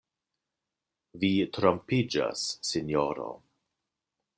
Vi 1.25 1.29
trompiĝas, 1.59 2.49
sinjoro. 2.71 3.33